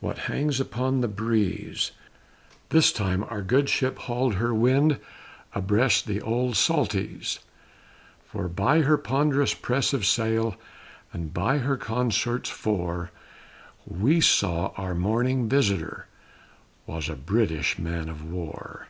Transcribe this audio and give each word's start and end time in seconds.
What 0.00 0.18
hangs 0.26 0.58
upon 0.58 1.00
the 1.00 1.06
breeze? 1.06 1.92
'Tis 2.70 2.90
time 2.90 3.22
our 3.28 3.40
good 3.40 3.68
ship 3.68 3.98
hauled 3.98 4.34
her 4.34 4.52
wind 4.52 4.98
abreast 5.54 6.06
the 6.08 6.20
old 6.20 6.56
Saltee's, 6.56 7.38
For 8.26 8.48
by 8.48 8.80
her 8.80 8.98
ponderous 8.98 9.54
press 9.54 9.92
of 9.92 10.04
sail 10.04 10.56
and 11.12 11.32
by 11.32 11.58
her 11.58 11.76
consorts 11.76 12.50
four 12.50 13.12
We 13.86 14.20
saw 14.20 14.72
our 14.76 14.96
morning 14.96 15.48
visitor 15.48 16.08
was 16.84 17.08
a 17.08 17.14
British 17.14 17.78
man 17.78 18.08
of 18.08 18.24
war. 18.28 18.88